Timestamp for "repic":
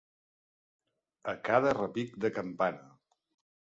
1.79-2.17